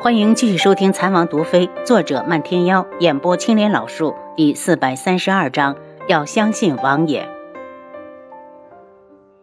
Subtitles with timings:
[0.00, 5.76] 欢迎继续收听《残王毒妃》，作者漫天妖，演播青莲老树，第四百三十二章。
[6.06, 7.28] 要相信王爷。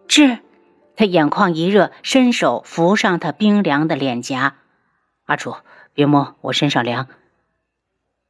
[0.08, 0.40] 是，
[0.96, 4.56] 他眼眶一热，伸手扶上他冰凉的脸颊。
[5.26, 5.56] 阿楚，
[5.94, 7.08] 别摸，我身上凉。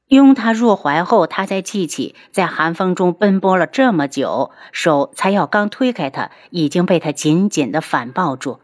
[0.08, 8.60] 拥他入怀后，他才记起在寒风中奔波了这么久，手才要刚推开他，已经被他紧紧的反抱住。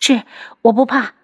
[0.00, 0.22] 是，
[0.62, 1.14] 我不怕。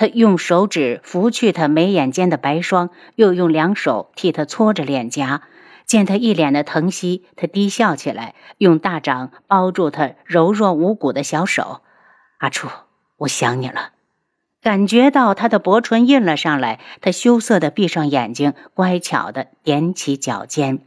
[0.00, 5.42] 他用手指拂去他眉眼间的白霜，又用两手替他搓着脸颊。
[5.84, 11.82] 见他一脸的疼惜，他低笑起来，用大掌包住他柔弱无骨的小手。
[12.38, 12.70] 阿楚，
[13.18, 13.90] 我想你了。
[14.62, 20.78] 感觉到他的薄唇印了上来，他羞涩的闭上眼睛，乖巧的踮起脚尖。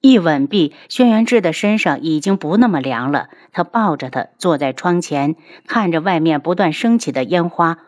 [0.00, 3.28] 一吻毕，轩辕志的身上已经不那么凉了。
[3.50, 5.34] 他抱着他坐在窗前，
[5.66, 7.78] 看着外面不断升起的烟花。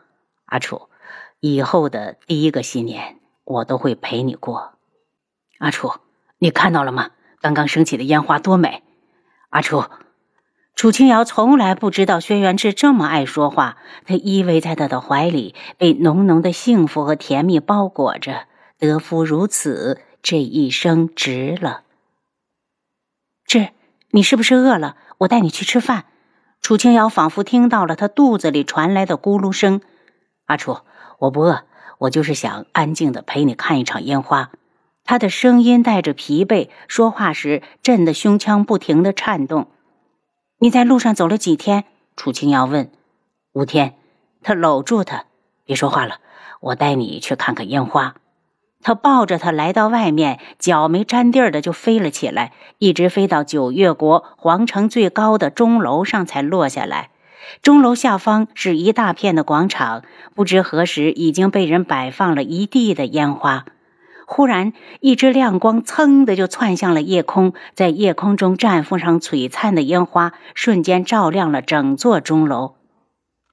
[0.48, 0.88] 阿楚，
[1.41, 4.73] 以后的第一个新年，我都会陪你过。
[5.59, 5.93] 阿楚，
[6.38, 7.10] 你看到了吗？
[7.41, 8.82] 刚刚升起的烟花多美！
[9.51, 9.85] 阿楚，
[10.74, 13.76] 楚清瑶从来不知道轩辕志这么爱说话。
[14.07, 18.46] 他依偎在他的怀里，被浓浓的幸福和甜蜜包裹着。
[18.79, 21.82] 得夫如此，这一生值了。
[23.45, 23.69] 志，
[24.13, 24.96] 你是不是饿了？
[25.19, 26.07] 我带你去吃饭。
[26.60, 29.80] 楚清瑶仿佛听到了他肚子里传来的咕噜声。
[30.49, 30.79] 阿楚，
[31.18, 31.65] 我不饿，
[31.99, 34.51] 我就是想安静的陪你看一场烟花。
[35.04, 39.69] 他的声音带着疲惫，说话时震得胸腔不停的颤动。
[40.59, 41.85] 你在路上走了几天？
[42.16, 42.91] 楚清瑶问。
[43.52, 43.95] 五天。
[44.41, 45.24] 他搂住他，
[45.65, 46.21] 别说话了，
[46.60, 48.15] 我带你去看看烟花。
[48.80, 57.10] 他抱着他来到外面，脚没沾地儿的就飞了起来，一直飞到九月国皇城最高的钟楼上才落下来。
[57.63, 60.03] 钟楼下方是一大片的广场，
[60.35, 63.65] 不知何时已经被人摆放了一地的烟花。
[64.27, 72.75] 忽然，一支亮光噌的就窜向了夜空，在夜空中绽放上璀璨的烟花，瞬间照亮了整座钟楼。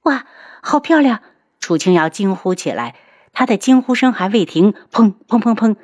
[0.02, 0.26] 哇，
[0.60, 1.20] 好漂亮！
[1.58, 2.94] 楚清瑶惊呼起来。
[3.32, 5.76] 她的惊呼声还未停，砰砰砰砰，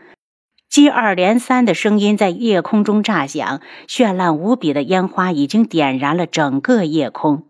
[0.69, 7.45] 接二连三的声音在夜空中炸响，绚烂无比的烟花已经点燃了整个夜空。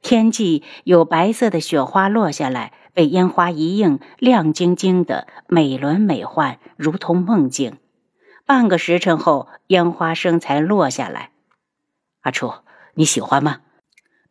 [0.00, 7.78] 天际有白色的雪花落下来，被烟花一映，亮晶晶的，美轮美奂，如同梦境。
[8.46, 11.30] 半个时辰后，烟花声才落下来。
[12.22, 12.52] 阿楚，
[12.94, 13.58] 你喜欢吗？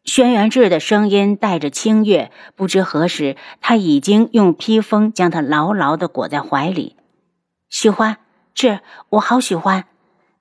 [0.04, 2.32] 轩辕志的声音带着清悦。
[2.56, 6.96] 不知何时，他已经用披风将他牢牢的裹在怀里。
[7.70, 8.18] 喜欢，
[8.54, 8.80] 志，
[9.10, 9.84] 我好喜欢。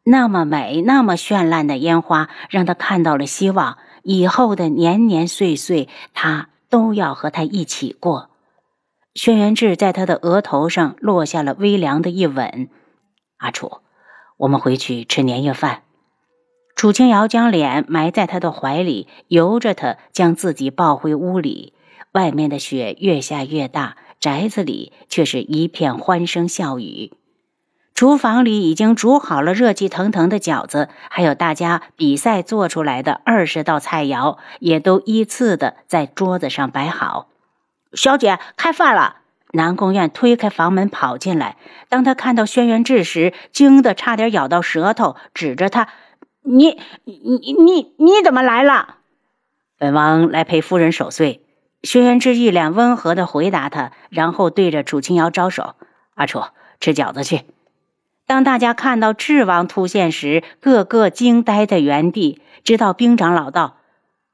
[0.05, 3.77] 那么美，那么绚烂的烟花，让他看到了希望。
[4.09, 8.31] 以后的年年岁岁，他都要和他一起过。
[9.17, 12.69] 轩辕志在他的额头上落下了微凉的一吻。
[13.39, 13.79] 阿楚，
[14.37, 15.83] 我们回去吃年夜饭。
[16.77, 21.73] 楚清瑶将脸埋在他的怀里，由着他将自己抱回屋里。
[22.13, 27.13] 外面的雪越下越大，宅子里却是一片欢声笑语。
[27.97, 37.29] 厨房里已经煮好了热气腾腾的饺子，还有大家比赛做出来的二十道菜肴，也都依次的在桌子上摆好。
[37.95, 39.17] 小姐，开饭了！
[39.53, 41.57] 南宫苑推开房门跑进来，
[41.89, 45.89] 当他看到轩辕志时，惊得差点咬到舌头，指着他
[46.45, 48.97] ：“你、你、你、你怎么来了？”
[49.81, 51.41] 本王来陪夫人守岁。
[51.83, 55.77] 轩辕志一脸温和的回答他，然后对着楚清瑶招手
[56.15, 56.43] ：“阿楚，
[56.79, 57.45] 吃饺子去。”
[58.27, 62.41] 当大家看到智王突现时，个个惊呆在原地。
[62.65, 63.77] 直到兵长老道：“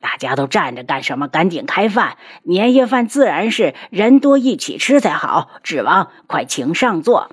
[0.01, 1.29] 大家都站着干什么？
[1.29, 2.17] 赶紧开饭！
[2.45, 5.51] 年夜饭自然是人多一起吃才好。
[5.63, 7.31] 智王，快请上座。”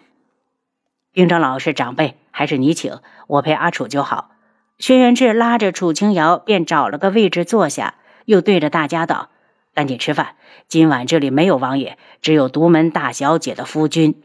[1.14, 3.00] 兵长老是长辈，还是你请？
[3.28, 4.32] 我陪阿楚就好。
[4.78, 9.30] 轩辕志拉着楚清瑶便找了个位置坐下，又对着大家道
[9.74, 10.36] ：“赶紧吃饭！
[10.68, 14.22] 今晚这里没有王爷，只有独门大小姐的夫君。”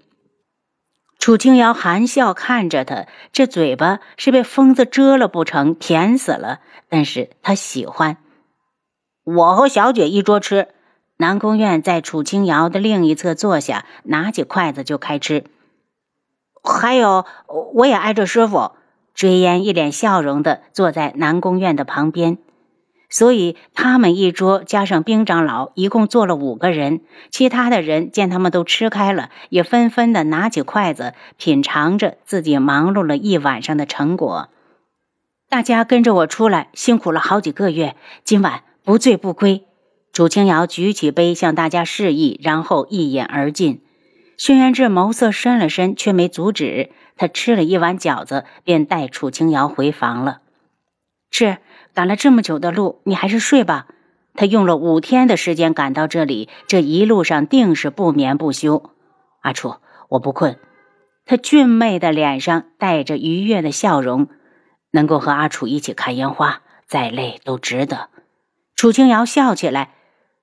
[1.25, 5.75] 楚清瑶含笑看着他，这嘴巴是被疯子蛰了不成？
[5.75, 6.61] 甜死了！
[6.91, 8.19] 但是他喜欢。
[9.25, 10.69] 我和小姐一桌吃。
[11.17, 15.45] 南宫苑在楚清瑶的另一侧坐下，拿起筷子就开吃。
[16.63, 17.25] 还有，
[17.73, 18.73] 我也挨着师傅。
[19.15, 22.37] 追烟一脸笑容的坐在南宫苑的旁边。
[23.09, 27.03] 所以他们一桌加上兵长老，一共坐了五个人。
[27.31, 34.49] 其他的人见他们都吃开了，也纷纷的拿起筷子品尝着自己忙碌了一晚上的成果。
[35.49, 39.65] 大家跟着我出来，辛苦了好几个月，今晚不醉不归。
[40.13, 43.83] 楚清瑶举起杯向大家示意，然后一饮而尽。
[44.37, 46.91] 轩辕志眸色深了深，却没阻止。
[47.17, 50.41] 他吃了一碗饺子，便带楚清瑶回房了。
[51.31, 51.59] 吃，
[51.95, 53.87] 赶了这么久的路，你还是睡吧。
[54.35, 58.91] 他用了五天的时间赶到这里，这一路上定是不眠不休。
[59.43, 59.77] 阿楚，
[60.09, 60.59] 我不困。
[61.25, 64.29] 他俊媚的脸上带着愉悦的笑容，
[64.91, 68.09] 能够和阿楚一起看烟花，再累都值得。
[68.75, 69.93] 楚清瑶笑起来。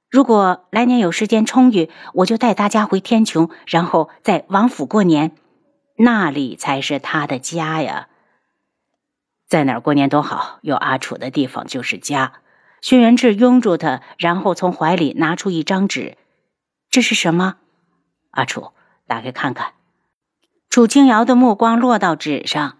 [0.10, 5.32] 如果来年有时间充裕，我就带大家回天穹，然后在王府过年，
[5.98, 8.08] 那里才是他的家呀。
[9.52, 12.36] 在哪儿过年都好，有阿楚的地方就是家。
[12.80, 16.18] 轩辕志拥住他，然后从怀里拿出一张纸，
[16.90, 17.58] 这是什么？
[18.30, 18.72] 阿楚，
[19.08, 19.74] 打开看看。
[20.70, 22.78] 楚清瑶的目光落到纸上，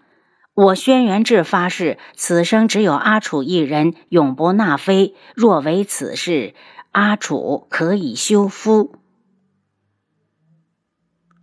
[0.54, 5.14] 我轩辕志发誓，此生只有阿楚一人，永不纳妃。
[5.34, 6.54] 若为此事。
[6.92, 8.96] 阿楚可以休夫。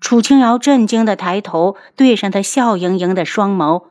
[0.01, 3.89] 楚清瑶震惊的抬头，对上他笑盈盈的双眸。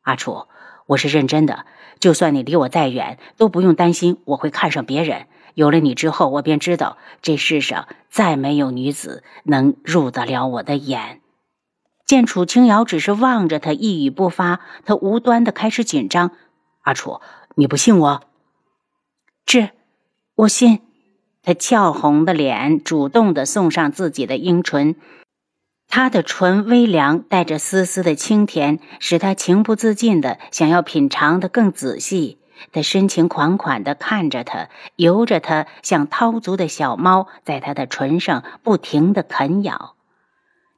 [0.00, 0.46] 阿楚，
[0.90, 1.66] 我是认真的。
[2.00, 5.26] 就算你离我再远，都不用担心我会看上别人。
[5.54, 11.20] 有了你之后，我便知道这世上再没有女子能入得了我的眼。
[12.06, 16.32] 见楚清瑶只是望着他，一语不发，他无端的开始紧张。
[16.80, 17.20] 阿楚，
[17.54, 18.22] 你不信我？
[19.46, 19.70] 是，
[20.34, 20.80] 我信。
[21.42, 24.96] 他俏红的脸主动的送上自己的樱唇，
[25.90, 32.38] 他的唇微凉，带着丝丝的清甜，使他情不自禁的想要品尝的更仔细。
[32.72, 39.94] 他深情款款的看着他，由着他像掏足的小猫，在他的唇上不停的啃咬。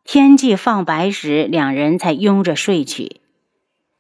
[0.05, 3.21] 天际放白时，两人才拥着睡去。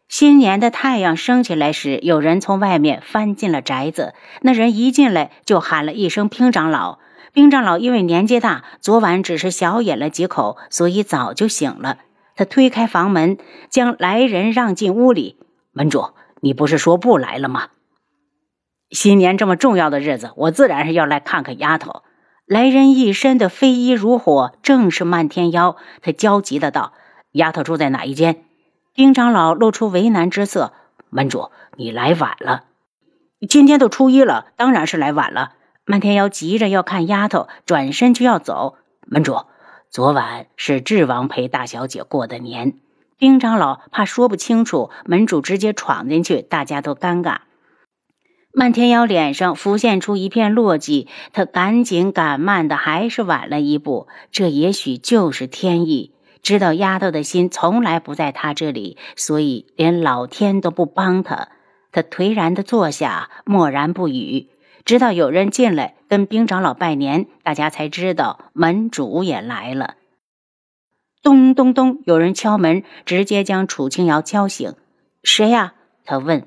[0.08, 4.14] 新年的太阳升起来时，有人从外面翻进了宅子。
[4.40, 6.98] 那人一进来就喊了一声“平长老”。
[7.32, 11.96] 兵长老因为年纪大，昨晚只是小饮了几口，所以早就醒了。
[12.36, 13.38] 他推开房门，
[13.70, 15.38] 将来人让进屋里。
[15.72, 16.10] 门主，
[16.42, 17.68] 你不是说不来了吗？
[18.90, 22.02] 新年这么重要的日子，我自然是要来看看丫头。
[22.44, 25.76] 来人一身的飞衣如火，正是漫天妖。
[26.02, 26.92] 他焦急的道
[27.32, 28.44] ：“丫头住在哪一间？”
[28.92, 30.74] 丁长老露出为难之色
[31.08, 32.64] ：“门主，你来晚了。
[33.48, 38.76] 今天都初一了，当然是来晚了。”漫天妖急着要看丫头，转身就要走。
[39.04, 39.36] 门主，
[39.90, 42.74] 昨晚是智王陪大小姐过的年。
[43.18, 47.38] 丁长老怕说不清楚，门主直接闯进去，大家都尴尬。
[48.52, 54.08] 漫天妖脸上浮现出一片落寂，他赶紧赶慢的，还是晚了一步。
[54.30, 56.14] 这也许就是天意。
[56.42, 61.48] 知道丫头的心从来不在他这里，所以连老天都不帮他。
[61.92, 64.48] 他颓然的坐下，默然不语。
[64.84, 69.94] 直到有人进来跟兵长老拜年，大家才知道门主也来了。
[71.22, 74.74] 咚咚咚，有人敲门，直接将楚清瑶敲醒。
[75.22, 75.74] 谁呀？
[76.04, 76.46] 他问。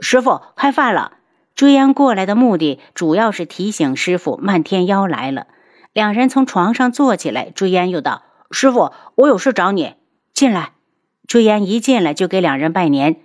[0.00, 1.12] 师傅，开饭了。
[1.54, 5.46] 追烟过来的目的，主要是提醒师傅漫天妖来了。
[5.92, 8.22] 两人从床上坐起来，追烟又道。
[8.50, 9.94] 师傅，我有事找你。
[10.34, 10.72] 进来。
[11.26, 13.16] 追烟一进来就给两人拜年。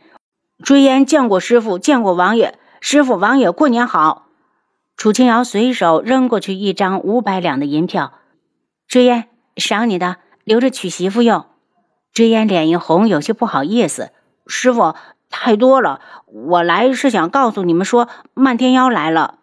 [0.64, 2.58] 追烟见过师傅，见过王爷。
[2.86, 4.28] 师傅、王爷过年好。
[4.98, 8.12] 楚清瑶随手扔过去一张五百两的银票。
[8.90, 11.46] 追烟，赏你的，留着娶媳妇用。
[12.12, 14.12] 追烟脸一红，有些不好意思。
[14.48, 14.96] 师傅，
[15.30, 16.02] 太多了。
[16.26, 19.40] 我来是想告诉你们说，漫天妖来了。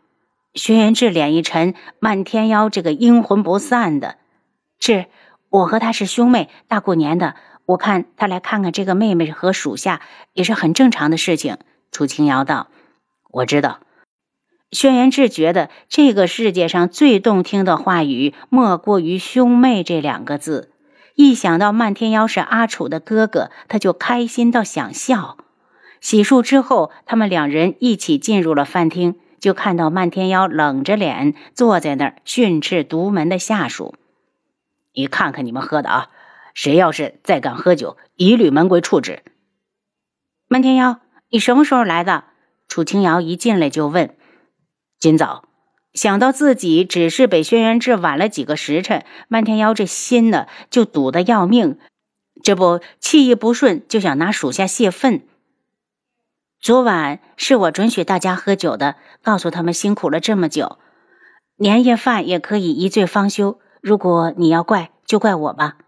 [0.52, 4.16] 轩辕志脸一沉，漫天妖这个阴魂不散的，
[4.78, 5.06] 是。
[5.49, 10.02] 我和他是兄妹，大过年的，我看他来看看这个妹妹和属下
[10.35, 11.56] 也是很正常的事情。
[11.90, 12.68] 楚清瑶道
[13.30, 13.80] ：“我知道。”
[14.72, 20.72] 轩辕志觉得这个世界上最动听的话语莫过于“兄妹”这两个字。
[21.16, 25.37] 一想到漫天妖是阿楚的哥哥，他就开心到想笑。
[26.00, 33.96] 洗漱之后，他们两人一起进入了饭厅，就看到漫天妖冷着脸坐在那儿训斥独门的下属。
[34.94, 36.10] 你看看你们喝的啊！
[36.54, 39.22] 谁要是再敢喝酒，一律门规处置。
[40.49, 42.25] 漫天妖，你什么时候来的？
[42.70, 44.14] 楚清瑶一进来就问。
[45.00, 45.48] 今早，
[45.92, 51.80] 想到自己只是比轩辕志晚了几个时辰，漫天妖这心呢就堵得要命。
[52.44, 55.26] 这不气一不顺，就想拿属下泄愤。
[56.60, 60.78] 昨晚是我准许大家喝酒的，告诉他们辛苦了这么久，
[61.56, 63.58] 年夜饭也可以一醉方休。
[63.80, 65.78] 如果你要怪，就怪我吧，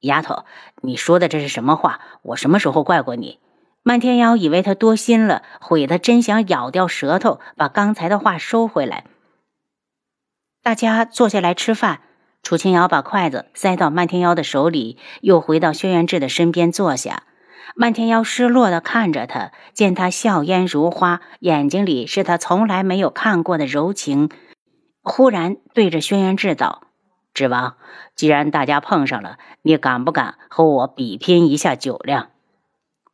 [0.00, 0.44] 丫头，
[0.82, 2.00] 你说的这是什么话？
[2.20, 3.38] 我什么时候怪过你？
[3.84, 9.04] 漫天妖以为他多心了，悔得真想咬掉舌头，把刚才的话收回来。
[10.62, 12.00] 大家坐下来吃饭。
[12.44, 17.22] 楚清瑶把筷子塞到漫天妖的手里，又回到轩辕志的身边坐下。
[17.76, 24.28] 漫天妖失落地看着他，见他笑颜如花，眼睛里是他从来没有看过的柔情。
[25.02, 26.82] 忽然对着轩辕志道
[27.32, 27.76] ：“志王，
[28.16, 32.30] 既然大家碰上了，你敢不敢和我比拼一下酒量？”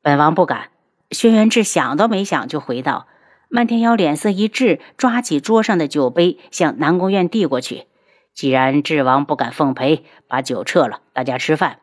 [0.09, 0.71] 本王不敢。
[1.11, 3.07] 轩辕志想都没想就回道。
[3.51, 7.85] 漫天妖脸色一滞，抓起桌上的酒杯向南宫院递过去。
[8.33, 11.81] 既然智王不敢奉陪，把酒撤了，大家吃饭。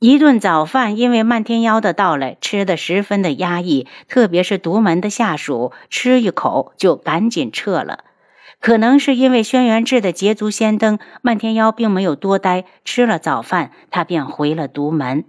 [0.00, 8.02] 一顿早饭，因为漫天妖的到来，吃得十分的压抑，特别是独门的下属，吃一口就赶紧撤了。
[8.58, 15.24] 可能是因为轩辕志的捷足先登，漫天妖并没有多待，吃了早饭，他便回了独门。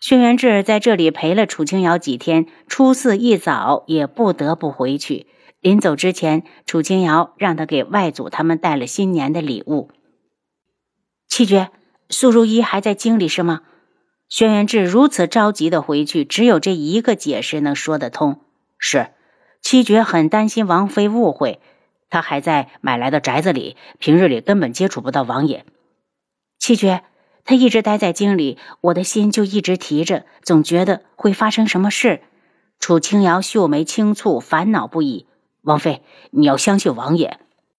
[0.00, 5.26] 轩辕志在这里陪了楚清瑶几天，初四一早也不得不回去。
[5.60, 9.90] 临走之前，楚清瑶让他给外祖他们带了新年的礼物。
[11.28, 11.68] 七绝，
[12.08, 13.60] 苏如意还在京里是吗？
[14.26, 18.40] 轩辕志如此着急的回去，只有这一个解释能说得通。
[18.78, 19.08] 是，
[19.60, 21.60] 七绝很担心王妃误会，
[22.08, 25.66] 他还在买来的宅子里，平日里根本接触不到王爷。
[26.58, 27.02] 七绝，
[27.50, 32.20] 他一直待在京里，我的心就一直提着，总觉得会发生什么事。
[32.78, 35.26] 楚清瑶秀眉轻蹙，烦恼不已。
[35.62, 37.40] 王妃，你要相信王爷。